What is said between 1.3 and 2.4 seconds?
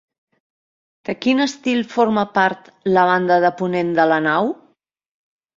estil forma